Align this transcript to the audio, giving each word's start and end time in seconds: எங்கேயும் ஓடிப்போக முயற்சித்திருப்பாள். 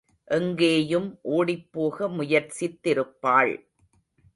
எங்கேயும் 0.27 1.19
ஓடிப்போக 1.21 2.09
முயற்சித்திருப்பாள். 2.09 3.53